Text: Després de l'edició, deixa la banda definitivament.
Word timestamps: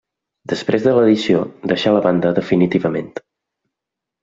Després 0.53 0.87
de 0.87 0.93
l'edició, 0.95 1.43
deixa 1.73 1.93
la 1.97 2.03
banda 2.07 2.33
definitivament. 2.41 3.15